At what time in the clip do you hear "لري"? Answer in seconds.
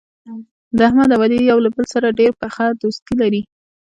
3.21-3.41